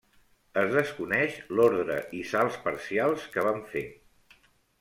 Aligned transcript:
Es 0.61 0.71
desconeix 0.75 1.35
l'ordre 1.59 1.99
i 2.21 2.23
salts 2.31 2.59
parcials 2.65 3.29
que 3.37 3.45
van 3.49 3.63
fer. 3.75 3.85